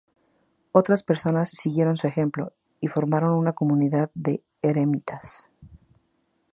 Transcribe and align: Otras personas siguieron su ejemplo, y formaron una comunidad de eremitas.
Otras 0.71 1.03
personas 1.03 1.51
siguieron 1.51 1.95
su 1.95 2.07
ejemplo, 2.07 2.53
y 2.79 2.87
formaron 2.87 3.35
una 3.37 3.53
comunidad 3.53 4.09
de 4.15 4.43
eremitas. 4.63 5.51